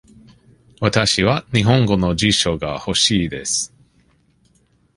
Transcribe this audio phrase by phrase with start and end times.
[0.79, 3.71] わたしは日本語の辞書が欲しいです。